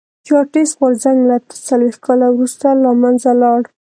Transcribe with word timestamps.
چارټېست 0.27 0.73
غورځنګ 0.79 1.19
له 1.29 1.35
اته 1.41 1.55
څلوېښت 1.67 1.99
کال 2.05 2.19
وروسته 2.27 2.67
له 2.83 2.91
منځه 3.01 3.31
لاړ. 3.41 3.61